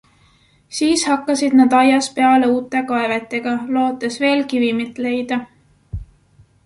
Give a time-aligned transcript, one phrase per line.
[0.77, 5.39] Siis hakkasid nad aias peale uute kaevetega, lootes veel kivimit leida.